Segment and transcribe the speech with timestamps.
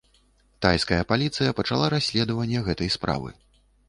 [0.65, 3.29] Тайская паліцыя пачала расследаванне гэтай справы.